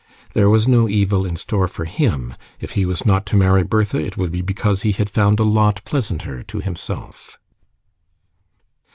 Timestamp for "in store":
1.27-1.67